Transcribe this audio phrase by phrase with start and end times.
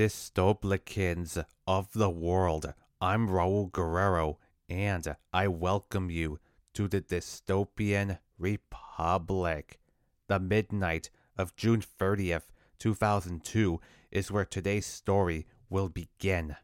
[0.00, 2.72] Dystoplicans of the world.
[3.02, 6.38] I'm Raul Guerrero, and I welcome you
[6.72, 9.78] to the Dystopian Republic.
[10.26, 12.44] The midnight of June 30th,
[12.78, 13.78] 2002
[14.10, 16.56] is where today's story will begin.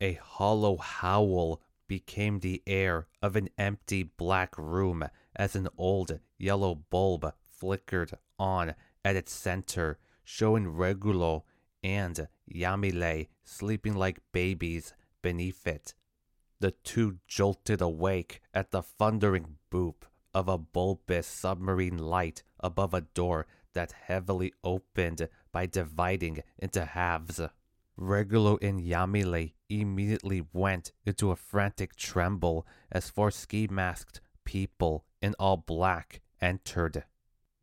[0.00, 5.04] A hollow howl became the air of an empty black room
[5.36, 8.74] as an old yellow bulb flickered on
[9.04, 11.42] at its center, showing Regulo
[11.82, 15.94] and Yamile sleeping like babies beneath it.
[16.60, 20.02] The two jolted awake at the thundering boop
[20.34, 27.40] of a bulbous submarine light above a door that heavily opened by dividing into halves.
[27.98, 35.34] Regulo and Yamile immediately went into a frantic tremble as four ski masked people in
[35.38, 37.04] all black entered.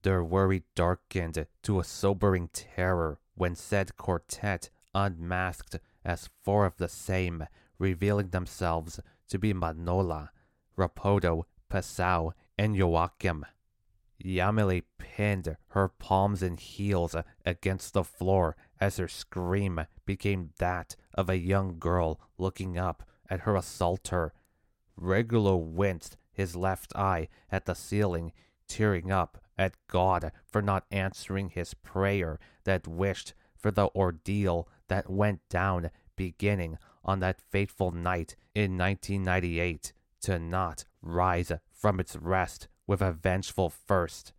[0.03, 6.87] Their worry darkened to a sobering terror when said quartet unmasked as four of the
[6.87, 7.45] same,
[7.77, 10.29] revealing themselves to be Manola,
[10.77, 13.45] Rapodo, Pasao, and Joachim.
[14.23, 21.29] Yamile pinned her palms and heels against the floor as her scream became that of
[21.29, 24.33] a young girl looking up at her assaulter.
[24.99, 28.31] Regulo winced his left eye at the ceiling,
[28.67, 35.09] tearing up at God for not answering his prayer that wished for the ordeal that
[35.09, 42.67] went down beginning on that fateful night in 1998 to not rise from its rest
[42.87, 44.33] with a vengeful first.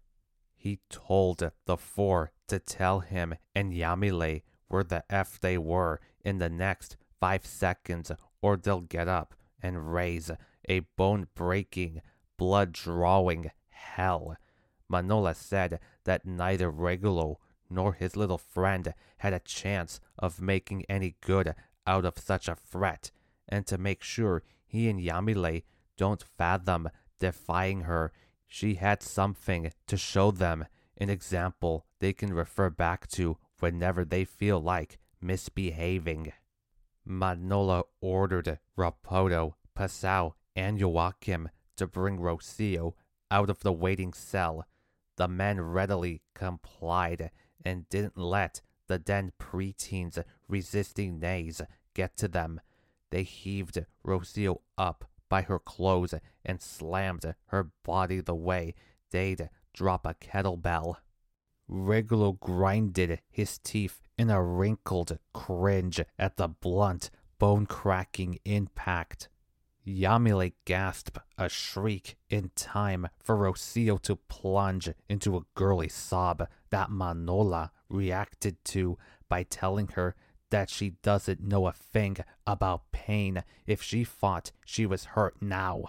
[0.56, 6.38] He told the four to tell him and Yamile where the F they were in
[6.38, 8.10] the next five seconds,
[8.42, 10.30] or they'll get up and raise
[10.68, 12.02] a bone breaking,
[12.36, 14.36] blood drawing hell.
[14.90, 17.36] Manola said that neither Regulo
[17.68, 21.54] nor his little friend had a chance of making any good
[21.86, 23.10] out of such a threat,
[23.48, 25.62] and to make sure he and Yamile
[25.96, 26.88] don't fathom
[27.18, 28.12] defying her,
[28.46, 30.66] she had something to show them,
[30.98, 36.32] an example they can refer back to whenever they feel like misbehaving.
[37.08, 42.94] Manola ordered Rapoto, Pasao, and Joachim to bring Rocio
[43.30, 44.66] out of the waiting cell.
[45.16, 47.30] The men readily complied
[47.66, 51.60] and didn't let the then preteens resisting nays
[51.94, 52.60] get to them.
[53.10, 58.74] They heaved Rocio up by her clothes and slammed her body the way
[59.10, 60.96] they'd drop a kettlebell.
[61.68, 69.28] Regulo grinded his teeth in a wrinkled cringe at the blunt, bone cracking impact.
[69.86, 76.90] Yamile gasped a shriek in time for Rocio to plunge into a girly sob that
[76.90, 78.98] Manola reacted to
[79.28, 80.16] by telling her
[80.50, 82.16] that she doesn't know a thing
[82.46, 85.84] about pain if she thought she was hurt now.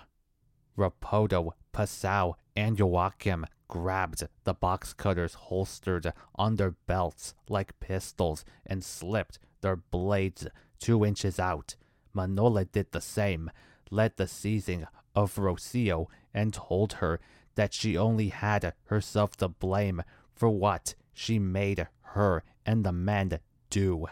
[0.78, 8.84] Rapodo, Pasao, and Joachim grabbed the box cutters holstered on their belts like pistols and
[8.84, 10.48] slipped their blades
[10.80, 11.76] two inches out.
[12.14, 13.52] Manola did the same,
[13.90, 17.20] led the seizing of Rocio, and told her
[17.56, 20.04] that she only had herself to blame
[20.34, 23.40] for what she made her and the men
[23.70, 24.06] do.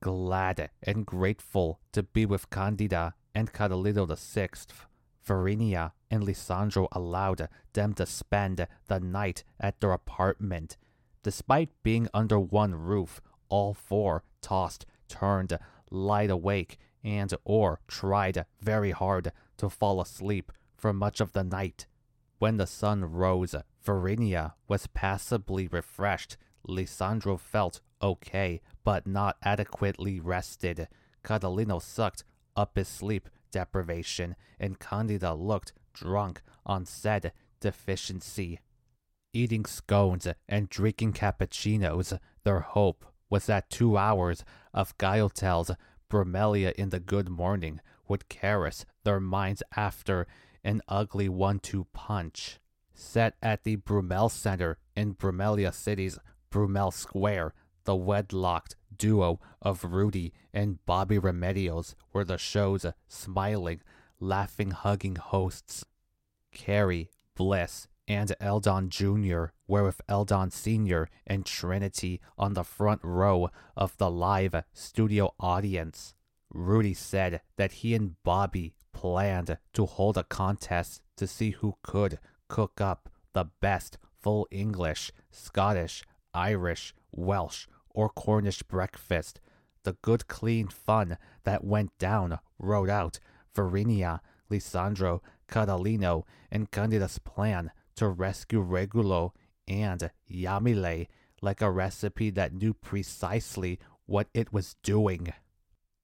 [0.00, 4.48] Glad and grateful to be with Candida and Catalino VI,
[5.26, 10.76] Varinia and Lisandro allowed them to spend the night at their apartment.
[11.22, 15.58] Despite being under one roof, all four tossed, turned,
[15.90, 21.86] lied awake, and or tried very hard to fall asleep for much of the night.
[22.38, 23.54] When the sun rose,
[23.84, 26.36] Varinia was passably refreshed.
[26.66, 30.88] Lisandro felt okay, but not adequately rested.
[31.22, 32.24] Catalino sucked
[32.56, 38.60] up his sleep deprivation, and Candida looked drunk on said deficiency.
[39.32, 45.72] Eating scones and drinking cappuccinos, their hope was that two hours of Gaiotel's
[46.14, 50.28] Bromelia in the Good Morning would caress their minds after
[50.62, 52.60] an ugly one-two punch.
[52.94, 56.16] Set at the Brumel Center in Brumelia City's
[56.52, 57.52] Brumel Square,
[57.82, 63.80] the wedlocked duo of Rudy and Bobby Remedios were the show's smiling,
[64.20, 65.84] laughing, hugging hosts.
[66.52, 69.46] Carrie, Bliss, and Eldon Jr.
[69.66, 71.08] were with Eldon Sr.
[71.26, 76.14] and Trinity on the front row of the live studio audience.
[76.50, 82.18] Rudy said that he and Bobby planned to hold a contest to see who could
[82.48, 89.40] cook up the best full English, Scottish, Irish, Welsh, or Cornish breakfast.
[89.84, 93.20] the good clean fun that went down wrote out
[93.54, 94.20] Varinia,
[94.50, 99.32] Lisandro, Catalino, and Candida's plan to rescue Regulo
[99.66, 101.08] and Yamile
[101.40, 105.32] like a recipe that knew precisely what it was doing.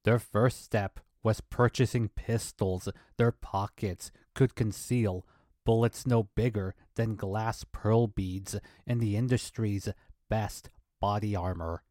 [0.04, 5.26] Their first step was purchasing pistols their pockets could conceal,
[5.64, 9.88] bullets no bigger than glass pearl beads, and the industry's
[10.28, 10.70] best
[11.00, 11.82] body armor.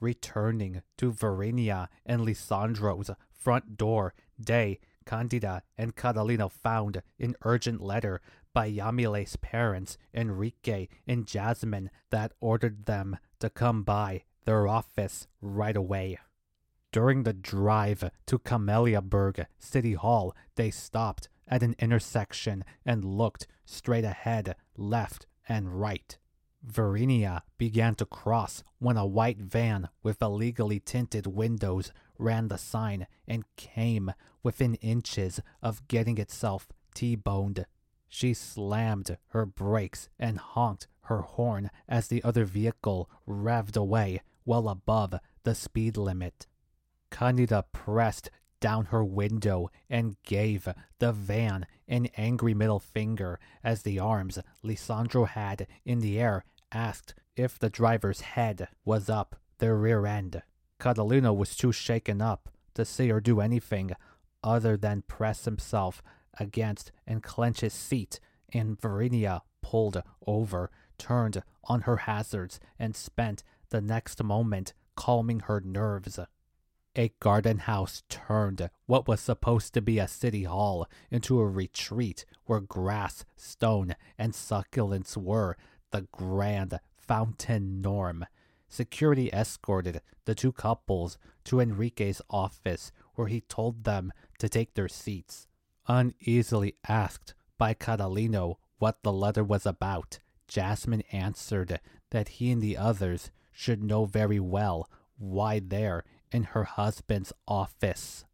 [0.00, 8.20] Returning to Varinia and Lisandro's front door, Day, Candida, and Catalino found an urgent letter
[8.52, 15.76] by Yamile's parents, Enrique and Jasmine, that ordered them to come by their office right
[15.76, 16.18] away.
[16.92, 24.04] During the drive to Cameliaburg City Hall, they stopped at an intersection and looked straight
[24.04, 26.18] ahead, left, and right.
[26.66, 33.06] Varinia began to cross when a white van with illegally tinted windows ran the sign
[33.26, 34.12] and came
[34.42, 37.66] within inches of getting itself T-boned.
[38.12, 44.68] She slammed her brakes and honked her horn as the other vehicle revved away well
[44.68, 45.14] above
[45.44, 46.48] the speed limit.
[47.10, 48.30] Candida pressed
[48.60, 50.68] down her window and gave
[50.98, 57.14] the van an angry middle finger as the arms Lisandro had in the air asked
[57.36, 60.42] if the driver's head was up their rear end.
[60.80, 63.92] Catalino was too shaken up to say or do anything
[64.42, 66.02] other than press himself
[66.38, 68.20] against and clench his seat,
[68.52, 75.60] and Varinia pulled over, turned on her hazards, and spent the next moment calming her
[75.60, 76.18] nerves.
[76.96, 82.24] A garden house turned what was supposed to be a city hall into a retreat
[82.46, 85.56] where grass, stone, and succulents were
[85.92, 88.26] the grand fountain norm.
[88.68, 94.88] Security escorted the two couples to Enrique's office where he told them to take their
[94.88, 95.46] seats.
[95.92, 102.76] Uneasily asked by Catalino what the letter was about, Jasmine answered that he and the
[102.76, 104.88] others should know very well
[105.18, 108.24] why there in her husband's office.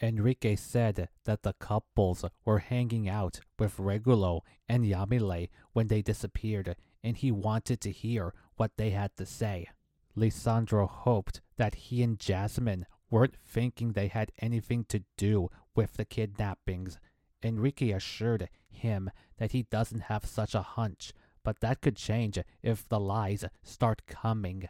[0.00, 6.76] Enrique said that the couples were hanging out with Regulo and Yamile when they disappeared,
[7.02, 9.66] and he wanted to hear what they had to say.
[10.16, 16.04] Lisandro hoped that he and Jasmine weren't thinking they had anything to do with the
[16.04, 16.98] kidnappings.
[17.42, 21.12] Enrique assured him that he doesn't have such a hunch,
[21.42, 24.68] but that could change if the lies start coming.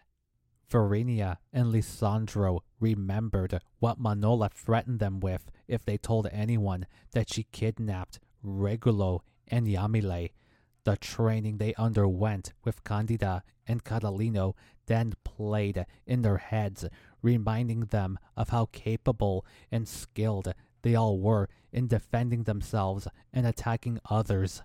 [0.70, 7.46] Varinia and Lisandro remembered what Manola threatened them with if they told anyone that she
[7.52, 10.30] kidnapped Regulo and Yamile.
[10.84, 14.54] The training they underwent with Candida and Catalino
[14.86, 16.84] then played in their heads,
[17.22, 20.52] reminding them of how capable and skilled
[20.84, 24.62] they all were in defending themselves and attacking others.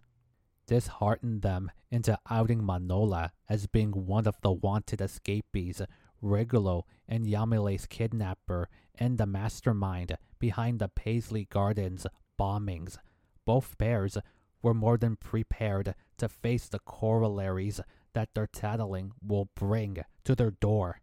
[0.67, 5.81] This heartened them into outing Manola as being one of the wanted escapees,
[6.21, 12.05] Regulo and Yamile's kidnapper, and the mastermind behind the Paisley Gardens
[12.38, 12.97] bombings.
[13.45, 14.17] Both pairs
[14.61, 17.79] were more than prepared to face the corollaries
[18.11, 20.99] that their tattling will bring to their door.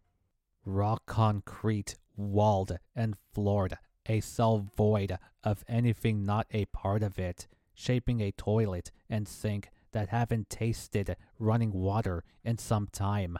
[0.63, 7.47] Raw concrete, walled and floored, a cell void of anything not a part of it,
[7.73, 13.37] shaping a toilet and sink that haven't tasted running water in some time.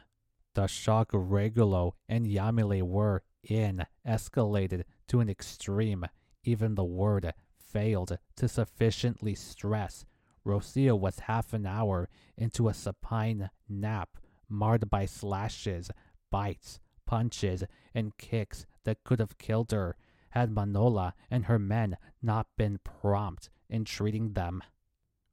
[0.55, 6.05] The shock Regulo and Yamile were in escalated to an extreme.
[6.43, 10.05] Even the word failed to sufficiently stress.
[10.45, 14.09] Rocio was half an hour into a supine nap,
[14.49, 15.91] marred by slashes,
[16.31, 19.95] bites, punches, and kicks that could have killed her
[20.29, 24.61] had Manola and her men not been prompt in treating them.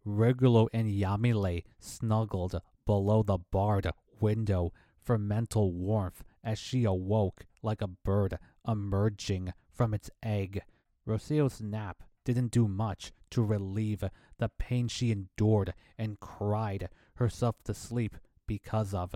[0.06, 7.80] Regulo and Yamile snuggled below the barred window for mental warmth as she awoke like
[7.80, 10.62] a bird emerging from its egg.
[11.06, 14.04] Rocio's nap didn't do much to relieve
[14.38, 19.14] the pain she endured and cried herself to sleep because of.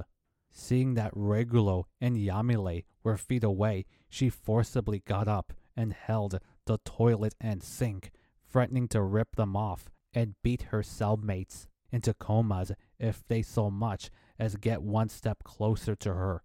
[0.50, 6.78] Seeing that Regulo and Yamile were feet away, she forcibly got up and held the
[6.84, 8.10] toilet and sink,
[8.50, 14.10] threatening to rip them off and beat her cellmates into comas if they so much
[14.40, 16.42] as get one step closer to her.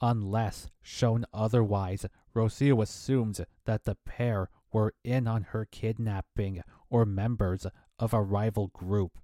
[0.00, 7.66] Unless shown otherwise, Rocio assumed that the pair were in on her kidnapping or members
[7.98, 9.18] of a rival group.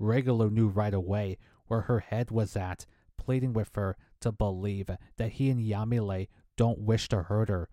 [0.00, 2.86] Regulo knew right away where her head was at,
[3.18, 7.68] pleading with her to believe that he and Yamile don't wish to hurt her.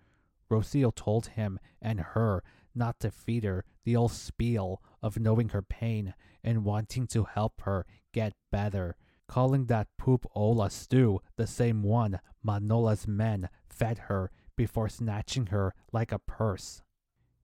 [0.50, 2.44] Rocio told him and her
[2.76, 6.14] not to feed her the old spiel of knowing her pain
[6.44, 8.96] and wanting to help her get better,
[9.28, 15.74] calling that poop Ola stew the same one Manola's men fed her before snatching her
[15.92, 16.82] like a purse.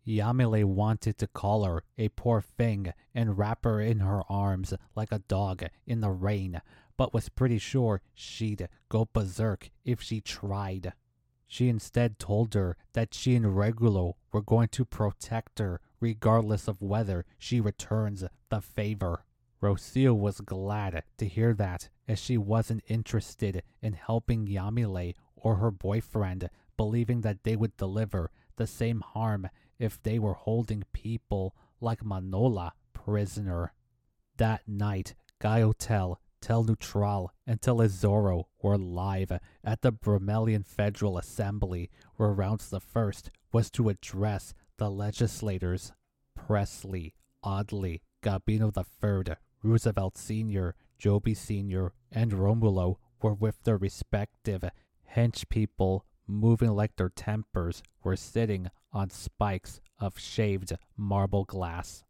[0.06, 5.12] Yamile wanted to call her a poor thing and wrap her in her arms like
[5.12, 6.62] a dog in the rain,
[6.98, 10.94] but was pretty sure she'd go berserk if she tried.
[11.48, 16.82] She instead told her that she and Regulo were going to protect her regardless of
[16.82, 19.24] whether she returns the favor.
[19.62, 25.72] Rocio was glad to hear that, as she wasn't interested in helping Yamile or her
[25.72, 29.48] boyfriend, believing that they would deliver the same harm
[29.80, 33.74] if they were holding people like Manola prisoner.
[34.38, 39.32] That night, Gaiotel, Tel Neutral, and Telezoro were live
[39.64, 45.92] at the Bromelian Federal Assembly, where Rounds the First was to address the legislators.
[46.36, 54.64] Presley, Audley, Gabino III, Roosevelt Sr., Joby Sr., and Romulo were with their respective
[55.16, 62.05] hench people moving like their tempers were sitting on spikes of shaved marble glass.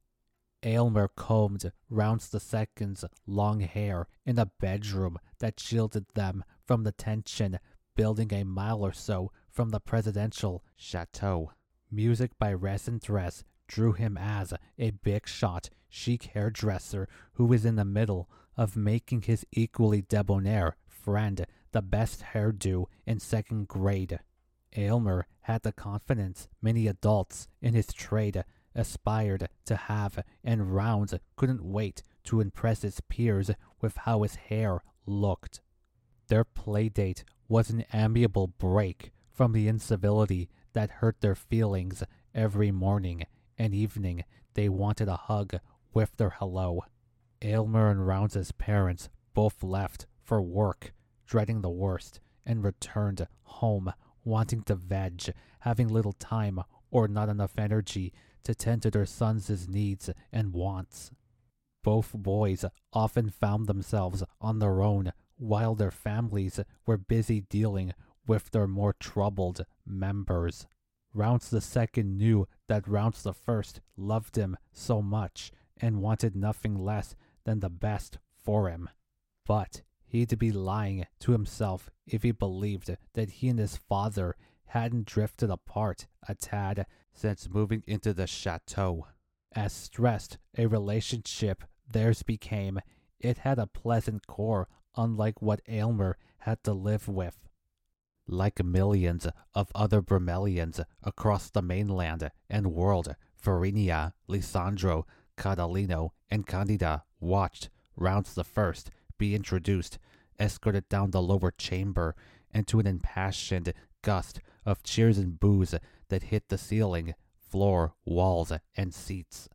[0.66, 6.92] Aylmer combed Rounds the Second's long hair in a bedroom that shielded them from the
[6.92, 7.60] tension
[7.96, 11.52] building a mile or so from the presidential chateau.
[11.92, 17.76] Music by Resin Dress drew him as a big shot, chic hairdresser who was in
[17.76, 24.20] the middle of making his equally debonair friend the best hairdo in second grade.
[24.76, 28.44] Aylmer had the confidence many adults in his trade
[28.76, 33.52] aspired to have, and Rounds couldn't wait to impress his peers
[33.82, 35.62] with how his hair looked.
[36.28, 42.04] Their playdate was an amiable break from the incivility that hurt their feelings
[42.34, 43.26] every morning
[43.58, 44.24] and evening.
[44.54, 45.56] They wanted a hug
[45.94, 46.84] with their hello.
[47.42, 50.94] Aylmer and Rounds's parents both left for work,
[51.28, 55.22] dreading the worst, and returned home wanting to veg,
[55.60, 58.12] having little time or not enough energy
[58.46, 61.12] to tend to their sons' needs and wants.
[61.84, 67.94] Both boys often found themselves on their own while their families were busy dealing
[68.26, 70.66] with their more troubled members.
[71.14, 76.76] Rounds the second knew that Rounds the first loved him so much and wanted nothing
[76.76, 78.90] less than the best for him.
[79.46, 84.36] But he'd be lying to himself if he believed that he and his father
[84.68, 89.08] hadn't drifted apart a tad since moving into the chateau.
[89.54, 92.80] As stressed a relationship theirs became,
[93.20, 94.68] it had a pleasant core
[94.98, 97.38] unlike what Aylmer had to live with.
[98.28, 105.04] Like millions of other Bromelians across the mainland and world, Verinia, Lisandro,
[105.38, 110.00] Catalino, and Candida watched Rounds the First be introduced,
[110.40, 112.16] escorted down the lower chamber,
[112.54, 113.74] into an impassioned
[114.06, 115.74] gust of cheers and boos
[116.10, 119.50] that hit the ceiling, floor, walls, and seats.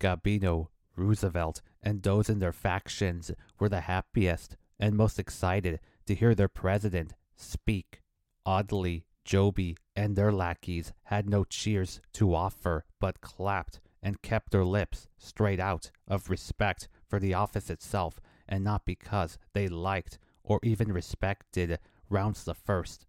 [0.00, 6.34] Gabino, Roosevelt, and those in their factions were the happiest and most excited to hear
[6.34, 8.00] their president speak.
[8.46, 14.64] Audley, Joby, and their lackeys had no cheers to offer, but clapped and kept their
[14.64, 20.60] lips straight out of respect for the office itself and not because they liked or
[20.62, 23.06] even respected Rounds the First.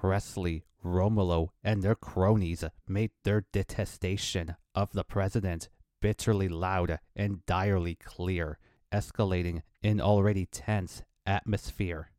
[0.00, 5.68] Presley, Romulo, and their cronies made their detestation of the president
[6.00, 8.58] bitterly loud and direly clear,
[8.92, 12.12] escalating in already tense atmosphere.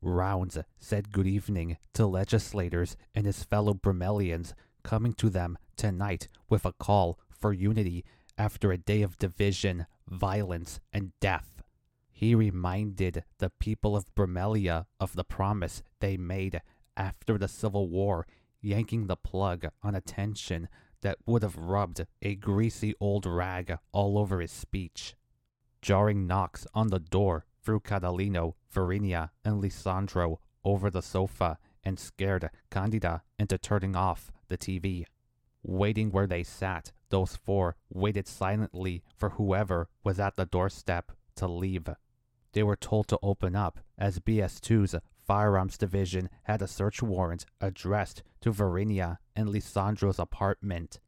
[0.00, 4.52] Rounds said good evening to legislators and his fellow Bromelians
[4.82, 8.04] coming to them tonight with a call for unity
[8.36, 11.62] after a day of division, violence, and death.
[12.10, 16.60] He reminded the people of Bromelia of the promise they made
[16.96, 18.26] after the Civil War,
[18.60, 20.68] yanking the plug on a tension
[21.02, 25.14] that would have rubbed a greasy old rag all over his speech.
[25.80, 32.48] Jarring knocks on the door threw Catalino, Verinia, and Lisandro over the sofa and scared
[32.70, 35.04] Candida into turning off the TV.
[35.64, 41.46] Waiting where they sat, those four waited silently for whoever was at the doorstep to
[41.46, 41.88] leave.
[42.52, 44.96] They were told to open up as BS2's
[45.26, 51.00] firearms division had a search warrant addressed to Verinia and Lisandro's apartment.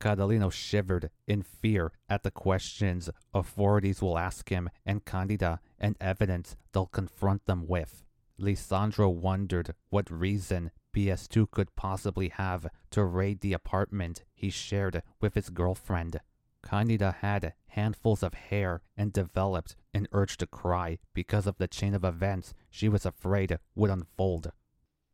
[0.00, 6.56] Catalino shivered in fear at the questions authorities will ask him and Candida and evidence
[6.72, 8.02] they'll confront them with.
[8.38, 15.34] Lisandro wondered what reason BS2 could possibly have to raid the apartment he shared with
[15.34, 16.20] his girlfriend.
[16.66, 21.94] Candida had handfuls of hair and developed an urge to cry because of the chain
[21.94, 24.50] of events she was afraid would unfold.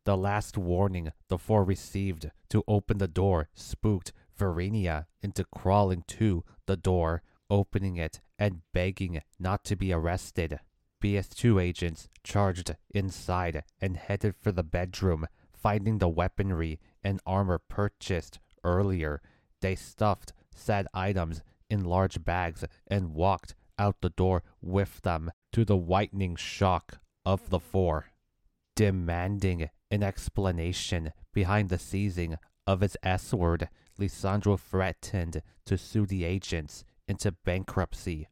[0.04, 6.42] The last warning the four received to open the door spooked Verinia into crawling to
[6.64, 10.58] the door, opening it, and begging not to be arrested.
[11.02, 18.38] BS2 agents charged inside and headed for the bedroom, finding the weaponry and armor purchased
[18.64, 19.20] earlier.
[19.60, 25.64] They stuffed said items in large bags and walked out the door with them to
[25.64, 28.06] the whitening shock of the four,
[28.76, 33.68] demanding an explanation behind the seizing of his S word.
[33.98, 38.28] Lisandro threatened to sue the agents into bankruptcy.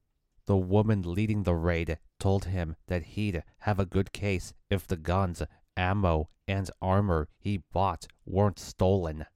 [0.46, 4.96] The woman leading the raid told him that he'd have a good case if the
[4.96, 5.42] guns,
[5.76, 9.26] ammo, and armor he bought weren't stolen.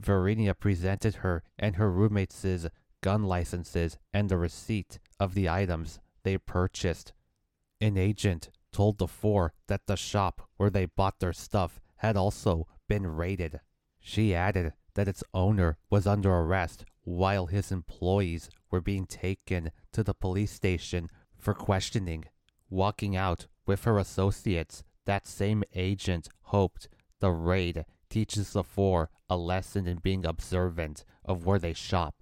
[0.00, 2.66] Verinia presented her and her roommates'
[3.02, 7.12] gun licenses and the receipt of the items they purchased.
[7.80, 12.66] An agent told the four that the shop where they bought their stuff had also
[12.88, 13.60] been raided.
[14.00, 20.02] She added that its owner was under arrest while his employees were being taken to
[20.02, 22.24] the police station for questioning.
[22.70, 26.88] Walking out with her associates, that same agent hoped
[27.20, 32.14] the raid teaches the four a lesson in being observant of where they shop.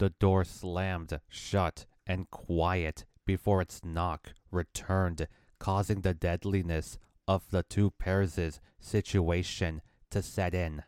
[0.00, 5.28] The door slammed shut and quiet before its knock returned,
[5.60, 10.82] causing the deadliness of the two pairs' situation to set in.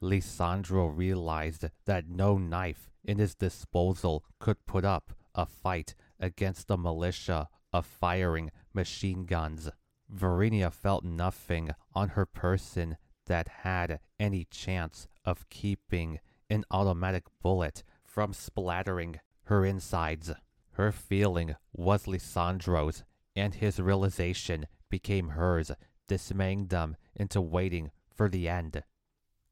[0.00, 6.76] Lisandro realized that no knife in his disposal could put up a fight against the
[6.76, 9.70] militia of firing machine guns.
[10.08, 17.82] Verinia felt nothing on her person that had any chance of keeping an automatic bullet
[18.04, 20.30] from splattering her insides.
[20.72, 23.04] Her feeling was Lisandro's,
[23.36, 25.70] and his realization became hers,
[26.08, 28.82] dismaying them into waiting for the end.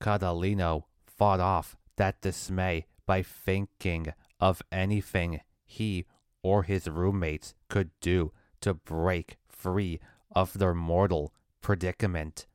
[0.00, 6.06] Catalino fought off that dismay by thinking of anything he
[6.42, 10.00] or his roommates could do to break free
[10.34, 12.46] of their mortal predicament.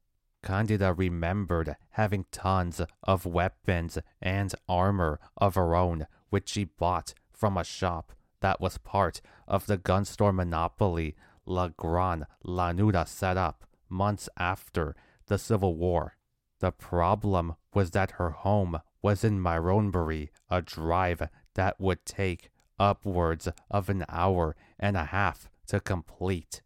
[0.45, 7.57] Candida remembered having tons of weapons and armor of her own, which she bought from
[7.57, 11.15] a shop that was part of the gun store monopoly
[11.47, 16.15] La Gran Lanuda set up months after the Civil War.
[16.59, 23.47] The problem was that her home was in Myronbury, a drive that would take upwards
[23.71, 26.61] of an hour and a half to complete.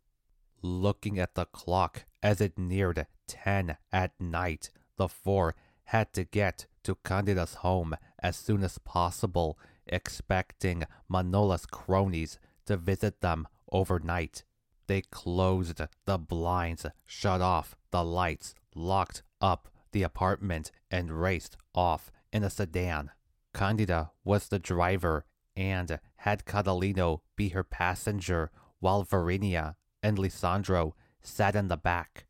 [0.62, 6.68] Looking at the clock as it neared 10 at night, the four had to get
[6.84, 14.44] to Candida's home as soon as possible, expecting Manola's cronies to visit them overnight.
[14.88, 22.12] They closed the blinds, shut off the lights, locked up the apartment, and raced off
[22.34, 23.12] in a sedan.
[23.54, 31.56] Candida was the driver and had Catalino be her passenger while Verinia and Lisandro sat
[31.56, 32.26] in the back.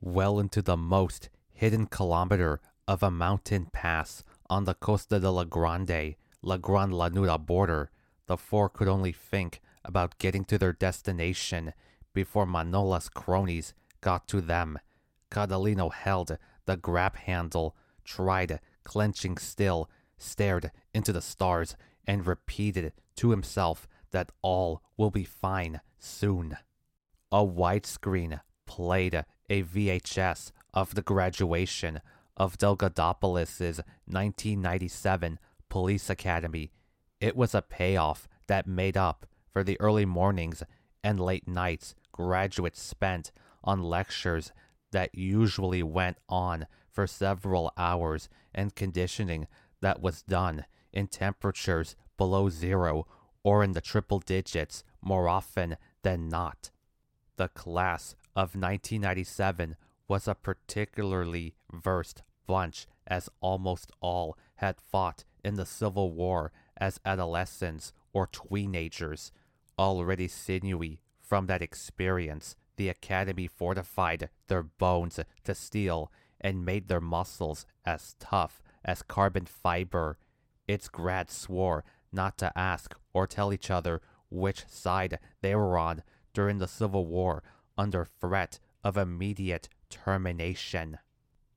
[0.00, 5.44] Well into the most hidden kilometer of a mountain pass on the Costa de la
[5.44, 7.90] Grande, La Gran Lanuda border,
[8.26, 11.72] the four could only think about getting to their destination
[12.14, 14.78] before Manola's cronies got to them.
[15.30, 23.30] Catalino held the grab handle, tried clenching still, stared into the stars, and repeated to
[23.30, 26.56] himself that all will be fine soon.
[27.30, 32.00] A widescreen played a VHS of the graduation
[32.38, 35.38] of Delgadopoulos' 1997
[35.68, 36.72] Police Academy.
[37.20, 40.62] It was a payoff that made up for the early mornings
[41.04, 43.30] and late nights graduates spent
[43.62, 44.52] on lectures
[44.92, 49.46] that usually went on for several hours and conditioning
[49.82, 50.64] that was done
[50.94, 53.06] in temperatures below zero
[53.44, 56.70] or in the triple digits more often than not.
[57.38, 59.76] The class of 1997
[60.08, 66.98] was a particularly versed bunch, as almost all had fought in the Civil War as
[67.04, 69.30] adolescents or teenagers.
[69.78, 77.00] Already sinewy from that experience, the Academy fortified their bones to steel and made their
[77.00, 80.18] muscles as tough as carbon fiber.
[80.66, 86.02] Its grads swore not to ask or tell each other which side they were on
[86.38, 87.42] during the Civil War
[87.76, 90.98] under threat of immediate termination.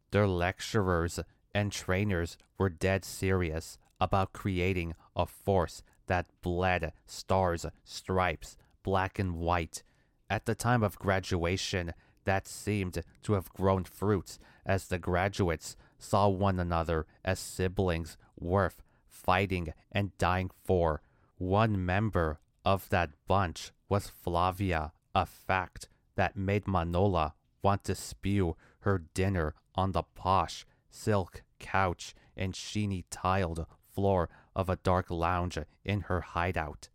[0.10, 1.20] Their lecturers
[1.54, 9.36] and trainers were dead serious about creating a force that bled stars, stripes, black and
[9.36, 9.84] white.
[10.32, 16.28] At the time of graduation, that seemed to have grown fruits as the graduates saw
[16.28, 21.04] one another as siblings worth fighting and dying for.
[21.38, 28.56] One member of that bunch was Flavia, a fact that made Manola want to spew
[28.80, 35.58] her dinner on the posh silk couch and sheeny tiled floor of a dark lounge
[35.84, 36.88] in her hideout.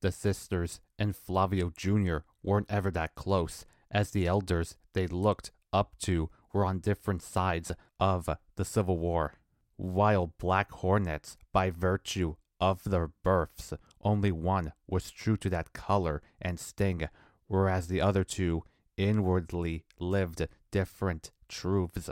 [0.00, 2.18] The sisters and Flavio Jr.
[2.44, 7.72] weren't ever that close, as the elders they looked up to were on different sides
[7.98, 9.34] of the Civil War.
[9.76, 16.22] While Black Hornets, by virtue of their births, only one was true to that color
[16.40, 17.08] and sting,
[17.46, 18.64] whereas the other two
[18.96, 22.10] inwardly lived different truths.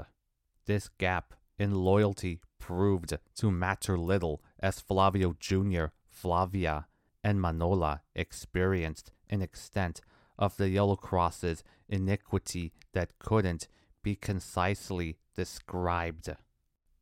[0.66, 6.86] This gap in loyalty proved to matter little as Flavio Jr., Flavia,
[7.22, 10.00] and Manola experienced an extent
[10.38, 13.68] of the Yellow Cross's iniquity that couldn't
[14.02, 16.30] be concisely described.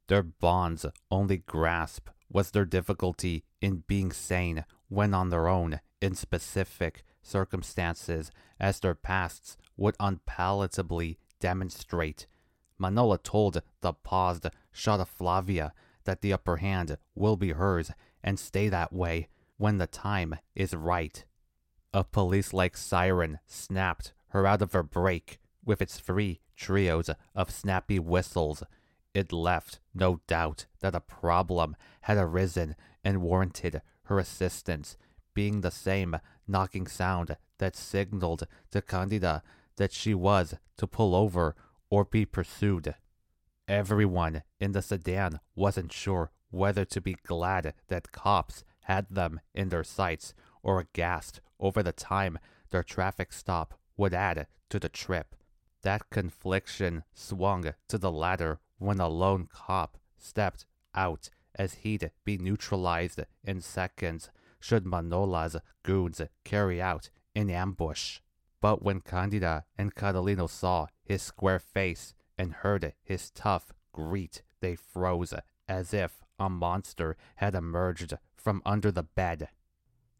[0.08, 6.14] Their bond's only grasp was their difficulty in being sane when on their own in
[6.14, 12.26] specific circumstances, as their pasts would unpalatably demonstrate.
[12.78, 15.72] Manola told the paused Shada Flavia
[16.04, 17.90] that the upper hand will be hers
[18.22, 21.24] and stay that way when the time is right.
[21.94, 27.50] A police like siren snapped her out of her break with its three trios of
[27.50, 28.62] snappy whistles.
[29.14, 32.74] It left no doubt that a problem had arisen
[33.04, 34.96] and warranted her assistance,
[35.34, 36.16] being the same
[36.48, 39.42] knocking sound that signaled to Candida
[39.76, 41.54] that she was to pull over
[41.90, 42.94] or be pursued.
[43.68, 49.70] Everyone in the sedan wasn't sure whether to be glad that cops had them in
[49.70, 52.38] their sights or aghast over the time
[52.70, 55.34] their traffic stop would add to the trip.
[55.82, 62.38] That confliction swung to the latter when a lone cop stepped out as he'd be
[62.38, 68.20] neutralized in seconds should Manola's goons carry out an ambush.
[68.60, 74.74] But when Candida and Catalino saw his square face and heard his tough greet, they
[74.74, 75.34] froze
[75.68, 79.48] as if a monster had emerged from under the bed.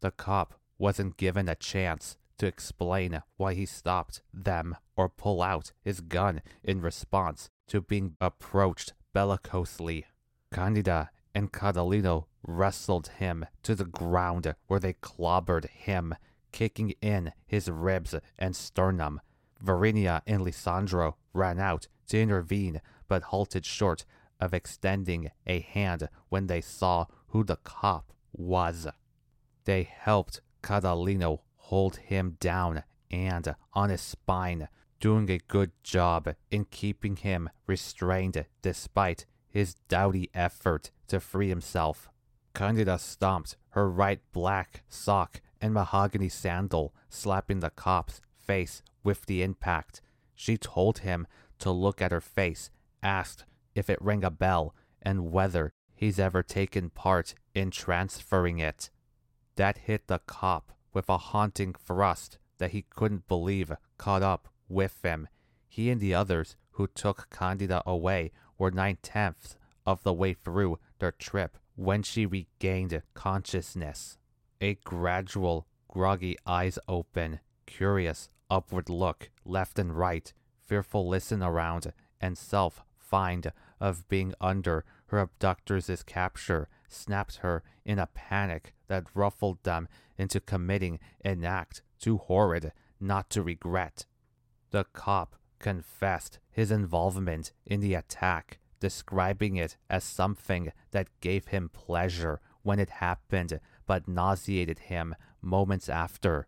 [0.01, 5.71] The cop wasn't given a chance to explain why he stopped them or pull out
[5.81, 10.05] his gun in response to being approached bellicosely.
[10.53, 16.15] Candida and Catalino wrestled him to the ground where they clobbered him,
[16.53, 19.19] kicking in his ribs and sternum.
[19.63, 24.05] Varinia and Lisandro ran out to intervene but halted short
[24.39, 28.87] of extending a hand when they saw who the cop was.
[29.65, 34.69] They helped Catalino hold him down and on his spine,
[34.99, 42.09] doing a good job in keeping him restrained despite his doughty effort to free himself.
[42.53, 49.43] Candida stomped her right black sock and mahogany sandal, slapping the cop's face with the
[49.43, 50.01] impact.
[50.35, 51.27] She told him
[51.59, 52.69] to look at her face,
[53.03, 58.89] asked if it rang a bell, and whether he's ever taken part in transferring it.
[59.55, 65.01] That hit the cop with a haunting thrust that he couldn't believe caught up with
[65.03, 65.27] him.
[65.67, 70.79] He and the others who took Candida away were nine tenths of the way through
[70.99, 74.17] their trip when she regained consciousness.
[74.61, 80.31] A gradual, groggy eyes open, curious upward look left and right,
[80.65, 87.99] fearful listen around, and self find of being under her abductors' capture snapped her in
[87.99, 94.05] a panic that ruffled them into committing an act too horrid not to regret.
[94.71, 101.67] The cop confessed his involvement in the attack, describing it as something that gave him
[101.69, 106.45] pleasure when it happened but nauseated him moments after.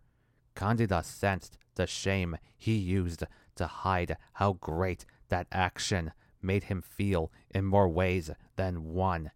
[0.54, 3.24] Candida sensed the shame he used
[3.56, 9.32] to hide how great that action made him feel in more ways than one.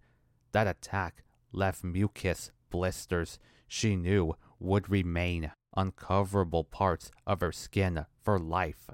[0.53, 8.39] That attack left mucous blisters she knew would remain uncoverable parts of her skin for
[8.39, 8.91] life.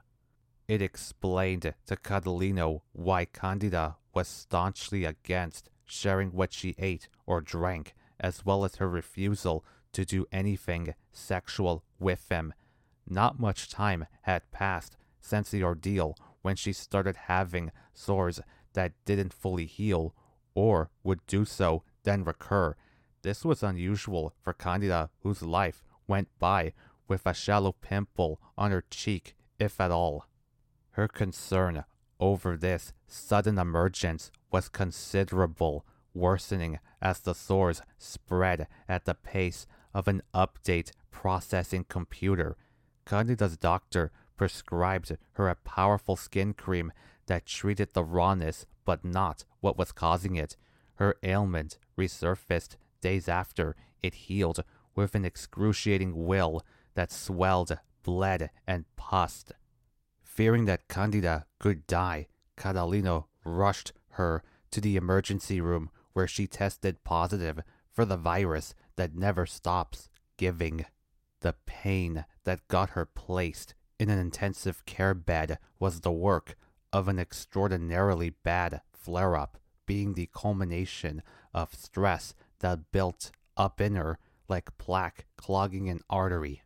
[0.69, 7.95] It explained to Catalino why Candida was staunchly against sharing what she ate or drank,
[8.21, 12.53] as well as her refusal to do anything sexual with him.
[13.09, 18.39] Not much time had passed since the ordeal when she started having sores
[18.75, 20.15] that didn't fully heal
[20.55, 22.77] or would do so then recur.
[23.23, 26.75] This was unusual for Candida, whose life went by
[27.09, 30.28] with a shallow pimple on her cheek, if at all.
[30.99, 31.85] Her concern
[32.19, 40.09] over this sudden emergence was considerable, worsening as the sores spread at the pace of
[40.09, 42.57] an update processing computer.
[43.07, 46.93] Candida's doctor prescribed her a powerful skin cream
[47.27, 50.57] that treated the rawness but not what was causing it.
[50.95, 54.65] Her ailment resurfaced days after it healed
[54.97, 59.53] with an excruciating will that swelled, bled, and pussed.
[60.39, 67.03] Fearing that Candida could die, Catalino rushed her to the emergency room where she tested
[67.03, 67.59] positive
[67.91, 70.87] for the virus that never stops giving.
[71.41, 76.57] The pain that got her placed in an intensive care bed was the work
[76.93, 81.21] of an extraordinarily bad flare up, being the culmination
[81.53, 86.63] of stress that built up in her like plaque clogging an artery.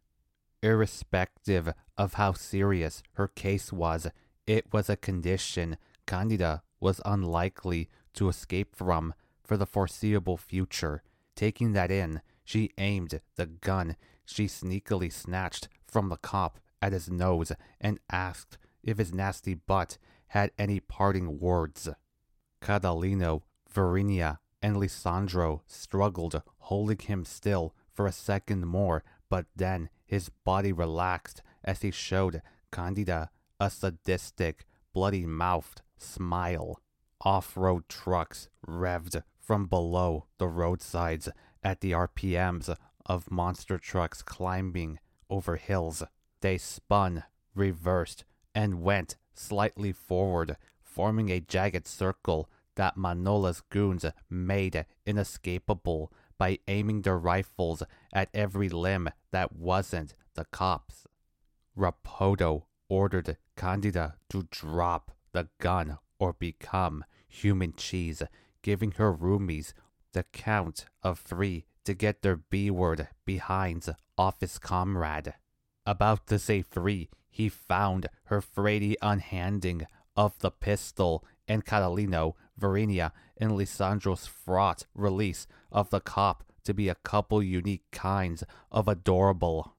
[0.62, 4.08] Irrespective of how serious her case was,
[4.44, 11.04] it was a condition Candida was unlikely to escape from for the foreseeable future.
[11.36, 17.08] Taking that in, she aimed the gun she sneakily snatched from the cop at his
[17.08, 19.96] nose and asked if his nasty butt
[20.28, 21.88] had any parting words.
[22.60, 30.30] Catalino, Varinia, and Lisandro struggled, holding him still for a second more, but then his
[30.44, 36.80] body relaxed as he showed Candida a sadistic, bloody mouthed smile.
[37.20, 41.28] Off road trucks revved from below the roadsides
[41.62, 42.74] at the RPMs
[43.06, 44.98] of monster trucks climbing
[45.30, 46.02] over hills.
[46.40, 54.84] They spun, reversed, and went slightly forward, forming a jagged circle that Manola's goons made
[55.06, 61.06] inescapable by aiming their rifles at every limb that wasn't the cops.
[61.76, 68.22] Rapoto ordered Candida to drop the gun or become human cheese,
[68.62, 69.72] giving her roomies
[70.12, 75.34] the count of three to get their B word behind office comrade.
[75.86, 83.12] About to say three, he found her Frady unhanding of the pistol and Catalino, Varinia,
[83.38, 89.74] and Lisandro's fraught release of the cop to be a couple unique kinds of adorable.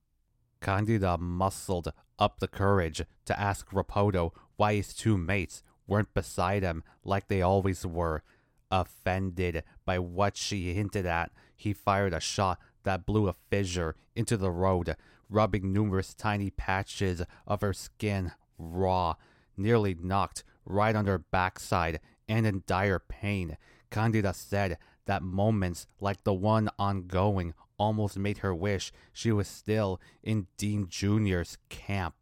[0.63, 6.83] Candida muscled up the courage to ask Rapoto why his two mates weren't beside him
[7.03, 8.23] like they always were.
[8.71, 14.37] Offended by what she hinted at, he fired a shot that blew a fissure into
[14.37, 14.95] the road,
[15.29, 19.15] rubbing numerous tiny patches of her skin raw,
[19.57, 23.57] nearly knocked right on her backside and in dire pain.
[23.91, 29.99] Candida said that moments like the one ongoing almost made her wish she was still
[30.21, 32.15] in Dean Jr.'s camp.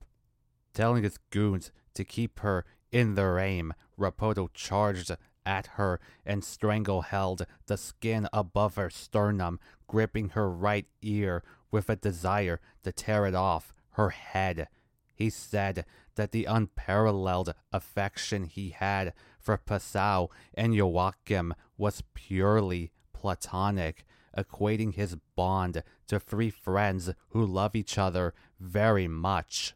[0.74, 5.12] Telling his goons to keep her in their aim, Rapoto charged
[5.46, 11.90] at her and strangle held the skin above her sternum, gripping her right ear with
[11.90, 14.68] a desire to tear it off her head.
[15.14, 15.86] He said
[16.16, 24.06] that the unparalleled affection he had for Pasao and Joachim was purely platonic,
[24.38, 29.74] equating his bond to three friends who love each other very much.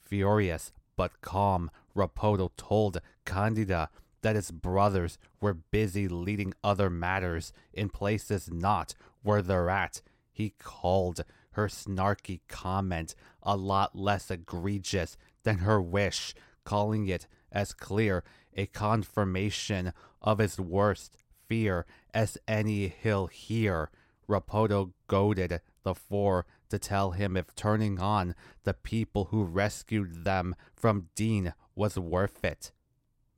[0.00, 3.90] Furious but calm, Rapoto told Candida
[4.22, 10.00] that his brothers were busy leading other matters in places not where they're at.
[10.30, 17.74] He called her snarky comment a lot less egregious than her wish, calling it as
[17.74, 18.24] clear
[18.54, 21.16] a confirmation of his worst
[21.52, 21.84] fear
[22.14, 23.90] as any he'll hear.
[24.26, 28.34] Rapoto goaded the four to tell him if turning on
[28.64, 32.72] the people who rescued them from Dean was worth it.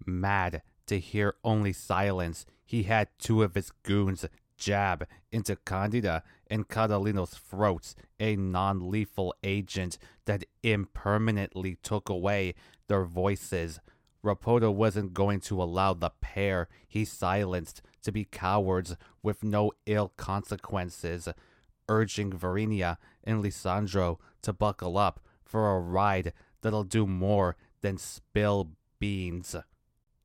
[0.07, 4.24] Mad to hear only silence, he had two of his goons
[4.57, 12.55] jab into Candida and Catalino's throats, a non lethal agent that impermanently took away
[12.87, 13.81] their voices.
[14.24, 20.12] Rapoto wasn't going to allow the pair he silenced to be cowards with no ill
[20.17, 21.29] consequences,
[21.88, 28.71] urging Varinia and Lisandro to buckle up for a ride that'll do more than spill
[28.99, 29.57] beans.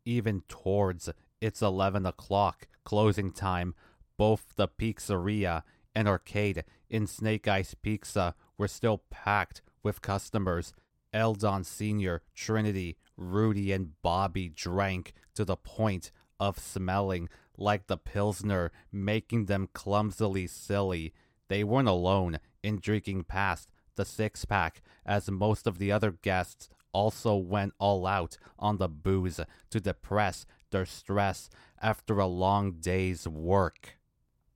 [0.05, 1.09] Even towards
[1.41, 3.75] its 11 o'clock closing time,
[4.17, 5.63] both the pizzeria
[5.95, 10.73] and arcade in Snake Eyes Pizza were still packed with customers.
[11.13, 18.71] Eldon Sr., Trinity, Rudy and Bobby drank to the point of smelling like the Pilsner,
[18.91, 21.13] making them clumsily silly.
[21.47, 26.69] They weren't alone in drinking past the six pack, as most of the other guests
[26.93, 31.49] also went all out on the booze to depress their stress
[31.81, 33.97] after a long day's work.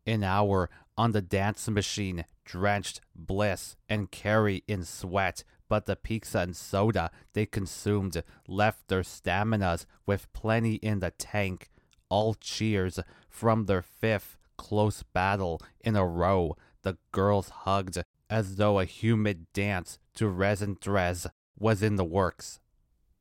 [0.06, 6.40] An hour on the dance machine drenched Bliss and Carrie in sweat, but the pizza
[6.40, 11.70] and soda they consumed left their staminas with plenty in the tank.
[12.14, 16.56] All cheers from their fifth close battle in a row.
[16.84, 21.26] The girls hugged as though a humid dance to Resin Dress
[21.58, 22.60] was in the works.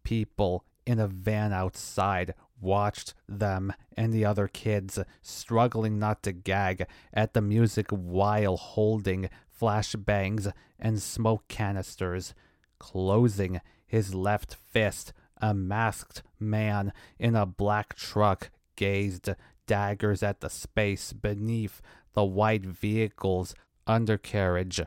[0.05, 6.85] People in a van outside watched them and the other kids struggling not to gag
[7.15, 12.35] at the music while holding flashbangs and smoke canisters.
[12.79, 19.31] Closing his left fist, a masked man in a black truck gazed
[19.67, 21.81] daggers at the space beneath
[22.15, 23.55] the white vehicle's
[23.87, 24.81] undercarriage.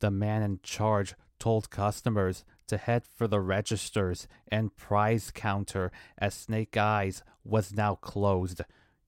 [0.00, 6.34] The man in charge told customers to head for the registers and prize counter as
[6.34, 8.62] Snake Eyes was now closed.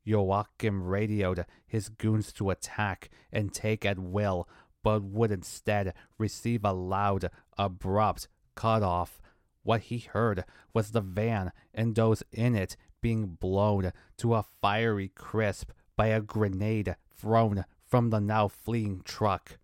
[0.04, 4.48] Joachim radioed his goons to attack and take at will,
[4.82, 9.20] but would instead receive a loud, abrupt cut-off.
[9.62, 15.08] What he heard was the van and those in it being blown to a fiery
[15.14, 19.58] crisp by a grenade thrown from the now fleeing truck.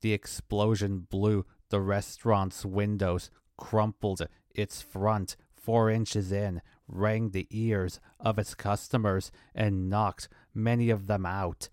[0.00, 5.36] The explosion blew the restaurant's windows, crumpled its front
[5.66, 11.68] four inches in, rang the ears of its customers, and knocked many of them out.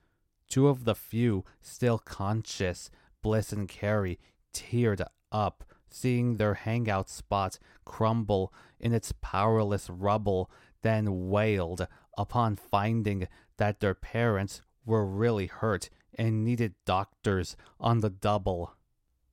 [0.50, 2.90] Two of the few still conscious,
[3.22, 4.20] Bliss and Carrie,
[4.52, 5.64] teared up,
[5.94, 10.50] seeing their hangout spot crumble in its powerless rubble,
[10.82, 13.28] then wailed upon finding
[13.58, 18.74] that their parents were really hurt and needed doctors on the double.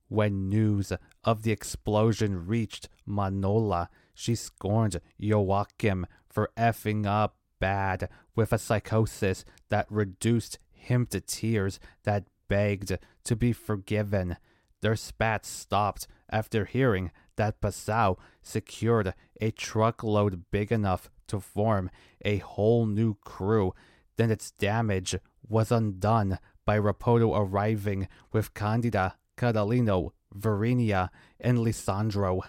[0.07, 0.91] When news
[1.23, 9.45] of the explosion reached Manola, she scorned Joachim for effing up bad with a psychosis
[9.69, 14.37] that reduced him to tears that begged to be forgiven.
[14.81, 21.89] Their spats stopped after hearing that Passau secured a truckload big enough to form
[22.23, 23.73] a whole new crew.
[24.17, 25.15] Then its damage
[25.47, 32.41] was undone by Rapoto arriving with Candida Catalino, Verinia, and Lisandro.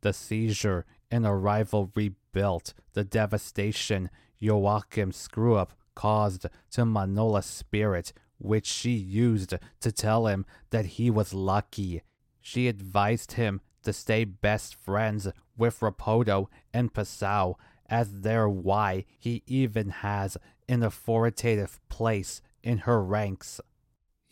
[0.00, 8.66] The seizure and arrival rebuilt the devastation Joachim's screw up caused to Manola's spirit, which
[8.66, 12.02] she used to tell him that he was lucky.
[12.40, 17.54] She advised him to stay best friends with Rapoto and Passau,
[17.86, 20.36] as they're why he even has
[20.68, 23.60] an authoritative place in her ranks.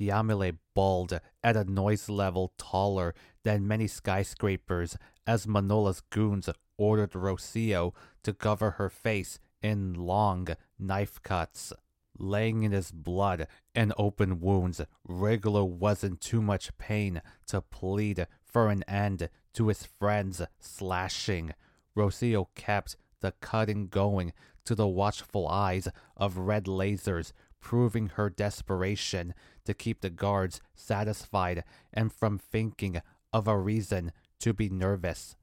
[0.01, 7.95] Yamile bawled at a noise level taller than many skyscrapers as Manola's goons ordered Rocio
[8.23, 11.73] to cover her face in long knife cuts.
[12.19, 18.27] Laying in his blood and open wounds, Rigolo was in too much pain to plead
[18.45, 21.55] for an end to his friend's slashing.
[21.97, 24.33] Rocio kept the cutting going
[24.65, 31.65] to the watchful eyes of red lasers proving her desperation to keep the guards satisfied
[31.93, 33.01] and from thinking
[33.33, 35.37] of a reason to be nervous.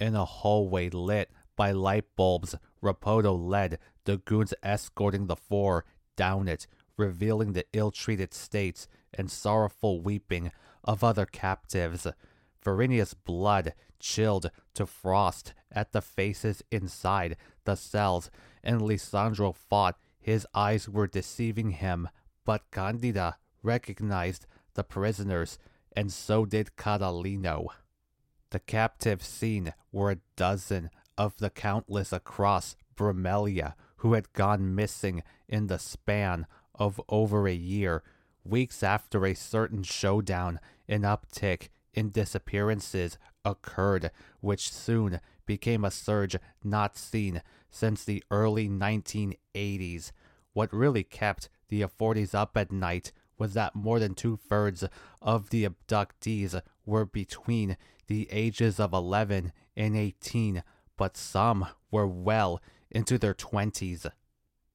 [0.00, 5.84] In a hallway lit by light bulbs, Rapoto led the goons escorting the four
[6.18, 6.66] down it,
[6.98, 10.50] revealing the ill-treated states and sorrowful weeping
[10.84, 12.06] of other captives.
[12.62, 18.30] Verinia's blood chilled to frost at the faces inside the cells,
[18.62, 22.08] and Lisandro fought his eyes were deceiving him,
[22.44, 25.58] but Candida recognized the prisoners,
[25.96, 27.68] and so did Catalino.
[28.50, 35.22] The captives seen were a dozen of the countless across Bromelia who had gone missing
[35.48, 38.02] in the span of over a year,
[38.44, 46.36] weeks after a certain showdown, an uptick in disappearances occurred, which soon became a surge
[46.62, 50.12] not seen since the early 1980s.
[50.52, 54.84] What really kept the authorities up at night was that more than two thirds
[55.22, 57.76] of the abductees were between
[58.06, 60.62] the ages of 11 and 18,
[60.96, 64.10] but some were well into their 20s.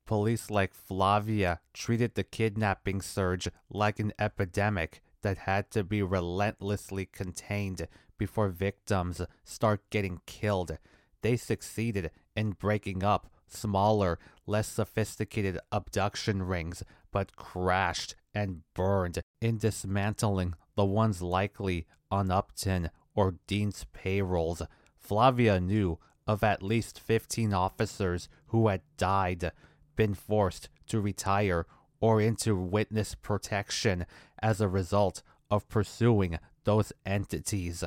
[0.05, 7.05] Police like Flavia treated the kidnapping surge like an epidemic that had to be relentlessly
[7.05, 7.87] contained
[8.17, 10.77] before victims start getting killed.
[11.21, 19.57] they succeeded in breaking up smaller, less sophisticated abduction rings, but crashed and burned in
[19.57, 24.61] dismantling the ones likely on Upton or Dean's payrolls.
[24.97, 29.51] Flavia knew of at least 15 officers who had died,
[29.95, 31.65] been forced to retire,
[31.99, 34.05] or into witness protection
[34.41, 37.83] as a result of pursuing those entities.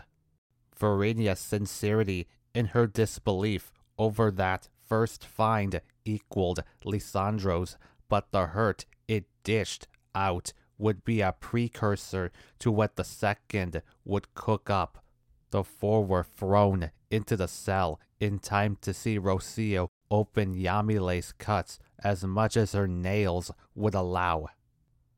[0.78, 7.76] Verenia's sincerity in her disbelief over that first find equaled Lisandro's,
[8.09, 14.32] but the hurt it dished out would be a precursor to what the second would
[14.34, 15.03] cook up.
[15.51, 21.78] The four were thrown into the cell in time to see Rocio open Yamile's cuts
[22.03, 24.49] as much as her nails would allow.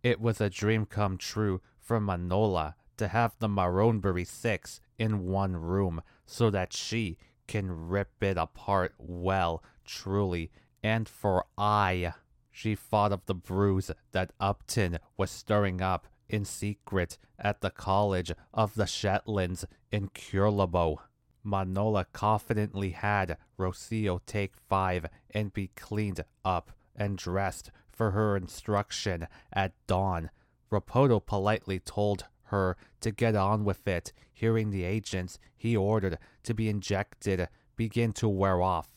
[0.03, 5.57] It was a dream come true for Manola to have the Maronbury Six in one
[5.57, 7.17] room so that she
[7.47, 10.51] can rip it apart well, truly,
[10.83, 12.13] and for I.
[12.51, 18.33] She thought of the bruise that Upton was stirring up in secret at the College
[18.53, 20.99] of the Shetlands in Curlabo.
[21.45, 29.27] Manola confidently had Rocio take five and be cleaned up and dressed for her instruction
[29.53, 30.31] at dawn.
[30.71, 36.55] Rapoto politely told her to get on with it, hearing the agents he ordered to
[36.55, 38.89] be injected begin to wear off.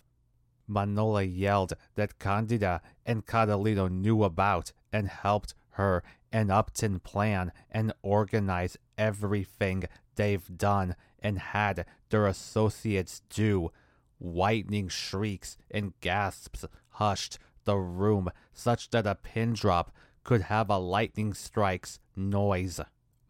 [0.69, 7.93] Manola yelled that Candida and Catalino knew about and helped her and Upton plan and
[8.01, 9.83] organize everything
[10.15, 13.71] they've done and had their associates do.
[14.17, 19.91] Whitening shrieks and gasps hushed the room such that a pin drop
[20.23, 22.79] could have a lightning strike's noise.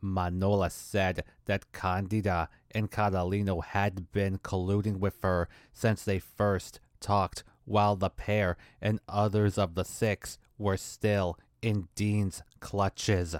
[0.01, 7.43] Manola said that Candida and Catalino had been colluding with her since they first talked
[7.65, 13.36] while the pair and others of the six were still in Dean's clutches.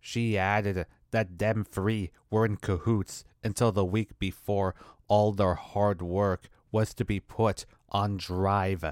[0.00, 4.74] She added that them three were in cahoots until the week before
[5.06, 8.84] all their hard work was to be put on drive.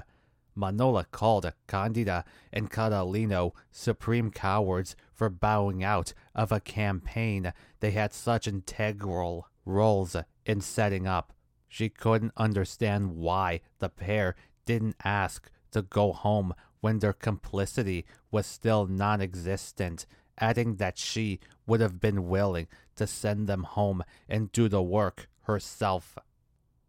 [0.55, 7.51] Manola called Candida and Catalino supreme cowards for bowing out of a campaign
[7.81, 10.15] they had such integral roles
[10.45, 11.33] in setting up.
[11.67, 18.45] She couldn't understand why the pair didn't ask to go home when their complicity was
[18.45, 20.05] still non existent,
[20.37, 25.29] adding that she would have been willing to send them home and do the work
[25.43, 26.17] herself.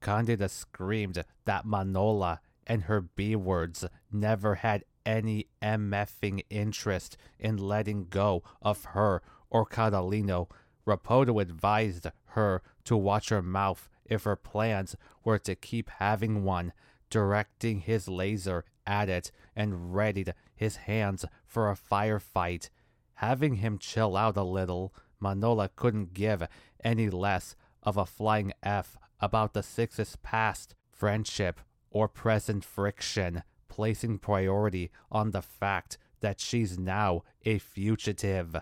[0.00, 8.06] Candida screamed that Manola and her B words never had any MFing interest in letting
[8.08, 10.48] go of her or Catalino.
[10.86, 16.72] Rapoto advised her to watch her mouth if her plans were to keep having one,
[17.08, 22.68] directing his laser at it and readied his hands for a firefight.
[23.16, 26.46] Having him chill out a little, Manola couldn't give
[26.82, 31.60] any less of a flying F about the Six's past friendship
[31.90, 38.56] or present friction, placing priority on the fact that she's now a fugitive.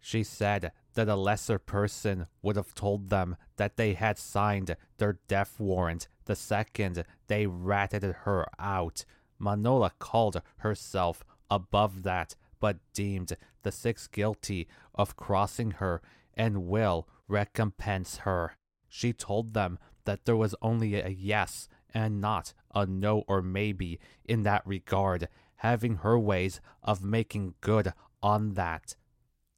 [0.00, 5.18] She said that a lesser person would have told them that they had signed their
[5.28, 9.04] death warrant the second they ratted her out.
[9.40, 16.00] Manola called herself above that, but deemed the six guilty of crossing her
[16.32, 18.56] and will recompense her.
[18.88, 24.00] She told them that there was only a yes and not a no or maybe
[24.24, 27.92] in that regard, having her ways of making good
[28.22, 28.96] on that.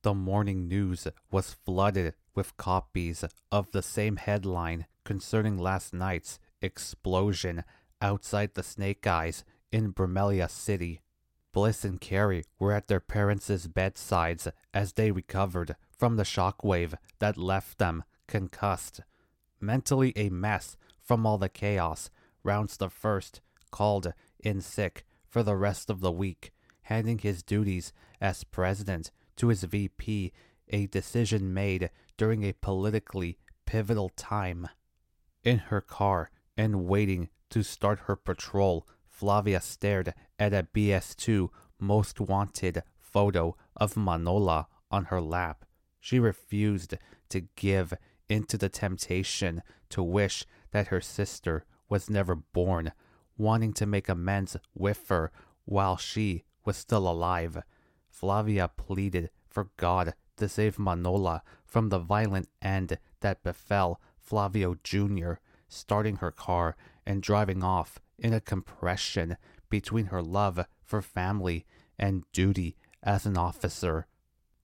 [0.02, 7.62] The morning news was flooded with copies of the same headline concerning last night's explosion
[8.02, 11.02] outside the Snake Eyes in Bromelia City.
[11.56, 17.38] Bliss and Carrie were at their parents' bedsides as they recovered from the shockwave that
[17.38, 19.00] left them concussed.
[19.58, 22.10] Mentally a mess from all the chaos,
[22.42, 23.40] Rounds the first
[23.70, 26.52] called in sick for the rest of the week,
[26.82, 27.90] handing his duties
[28.20, 30.34] as president to his VP,
[30.68, 31.88] a decision made
[32.18, 34.68] during a politically pivotal time.
[35.42, 38.86] In her car and waiting to start her patrol,
[39.16, 41.48] Flavia stared at a BS2
[41.80, 45.64] most wanted photo of Manola on her lap.
[45.98, 46.98] She refused
[47.30, 47.94] to give
[48.28, 52.92] into the temptation to wish that her sister was never born,
[53.38, 55.32] wanting to make amends with her
[55.64, 57.62] while she was still alive.
[58.10, 65.34] Flavia pleaded for God to save Manola from the violent end that befell Flavio Jr.,
[65.68, 69.36] starting her car and driving off in a compression
[69.68, 71.64] between her love for family
[71.98, 74.06] and duty as an officer.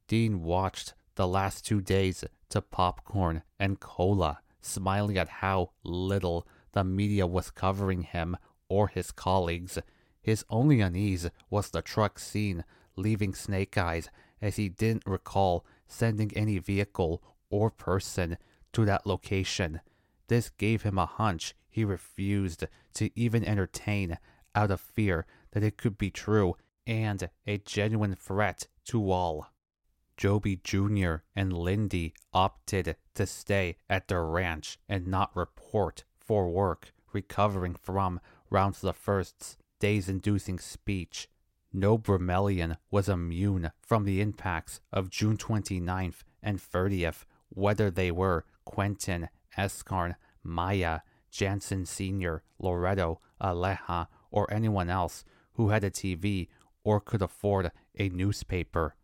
[0.08, 6.84] Dean watched the last two days to popcorn and cola, smiling at how little the
[6.84, 8.36] media was covering him
[8.68, 9.78] or his colleagues.
[10.22, 12.64] His only unease was the truck scene
[12.96, 14.08] leaving Snake Eyes,
[14.40, 18.36] as he didn't recall sending any vehicle or person
[18.72, 19.80] to that location.
[20.32, 22.64] This gave him a hunch he refused
[22.94, 24.16] to even entertain
[24.54, 26.56] out of fear that it could be true
[26.86, 29.48] and a genuine threat to all.
[30.16, 31.16] Joby Jr.
[31.36, 38.18] and Lindy opted to stay at their ranch and not report for work, recovering from
[38.48, 41.28] Rounds the First's days inducing speech.
[41.74, 48.46] No Bromelian was immune from the impacts of June 29th and 30th, whether they were
[48.64, 51.00] Quentin, Escarn, Maya,
[51.30, 55.24] Jansen Sr., Loretto, Aleja, or anyone else
[55.54, 56.48] who had a TV
[56.84, 58.94] or could afford a newspaper.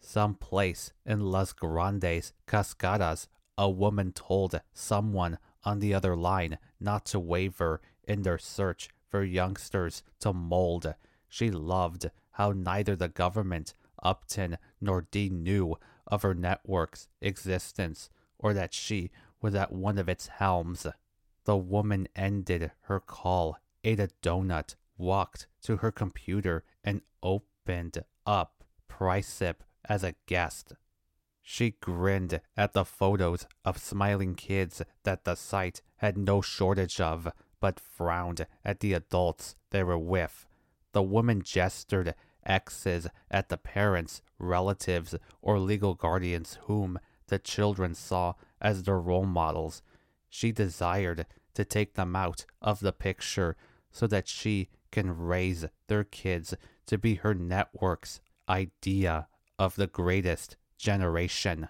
[0.00, 7.04] Some place in Las Grandes Cascadas, a woman told someone on the other line not
[7.06, 10.94] to waver in their search for youngsters to mold.
[11.28, 15.76] She loved how neither the government, Upton, nor Dean knew
[16.06, 19.10] of her network's existence or that she
[19.42, 20.86] was at one of its helms.
[21.44, 28.64] The woman ended her call, ate a donut, walked to her computer, and opened up
[28.88, 30.74] Pricep as a guest.
[31.42, 37.32] She grinned at the photos of smiling kids that the site had no shortage of,
[37.60, 40.46] but frowned at the adults they were with.
[40.92, 42.14] The woman gestured
[42.44, 46.98] X's at the parents, relatives, or legal guardians whom
[47.32, 49.80] the children saw as their role models.
[50.28, 51.24] She desired
[51.54, 53.56] to take them out of the picture
[53.90, 56.52] so that she can raise their kids
[56.84, 58.20] to be her network's
[58.50, 59.28] idea
[59.58, 61.68] of the greatest generation.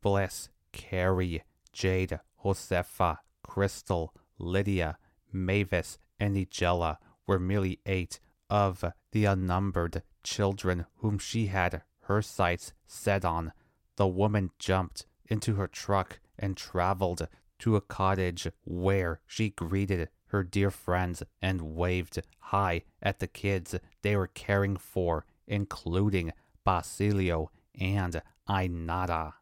[0.00, 1.42] Bliss, Carrie,
[1.72, 4.96] Jade, Josefa, Crystal, Lydia,
[5.32, 12.74] Mavis, and Nigella were merely eight of the unnumbered children whom she had her sights
[12.86, 13.52] set on.
[13.96, 17.28] The woman jumped into her truck and traveled
[17.60, 23.74] to a cottage where she greeted her dear friends and waved high at the kids
[24.02, 26.32] they were caring for, including
[26.64, 29.34] Basilio and Ainara.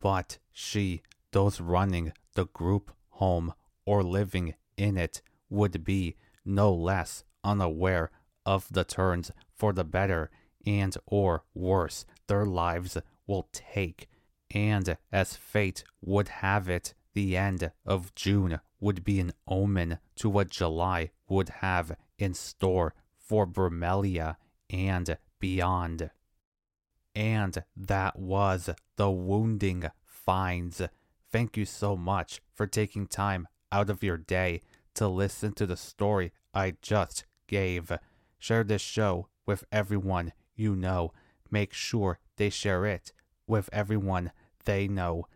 [0.00, 7.24] But she, those running the group home or living in it, would be no less
[7.44, 8.10] unaware
[8.44, 10.30] of the turns for the better
[10.66, 14.08] and or worse their lives will take.
[14.50, 20.28] And as fate would have it, the end of June would be an omen to
[20.28, 24.36] what July would have in store for Bromelia
[24.70, 26.10] and beyond.
[27.14, 30.82] And that was the Wounding Finds.
[31.32, 34.60] Thank you so much for taking time out of your day
[34.94, 37.90] to listen to the story I just gave.
[38.38, 41.12] Share this show with everyone you know.
[41.50, 43.12] Make sure they share it
[43.46, 44.32] with everyone
[44.64, 45.26] they know.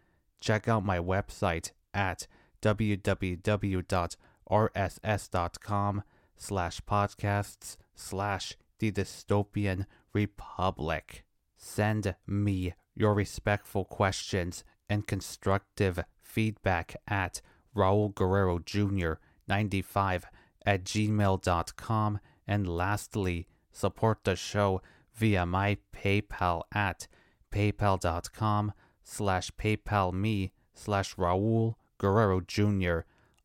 [0.41, 2.27] Check out my website at
[2.63, 3.33] www.rss.com
[6.37, 11.25] slash podcasts slash the dystopian republic.
[11.57, 17.41] Send me your respectful questions and constructive feedback at
[17.77, 19.15] Raul Guerrero Jr.
[19.47, 20.25] 95
[20.67, 22.21] at gmail.com.
[22.47, 24.83] And lastly, support the show
[25.15, 27.07] via my PayPal at
[27.51, 28.73] paypal.com
[29.03, 33.01] slash paypalme slash Raul Guerrero Jr.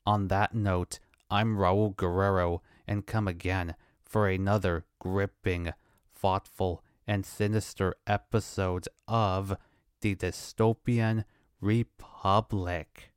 [0.05, 0.99] On that note,
[1.29, 5.73] I'm Raul Guerrero and come again for another gripping,
[6.13, 9.57] thoughtful, and sinister episode of
[10.01, 11.25] The Dystopian
[11.59, 13.11] Republic.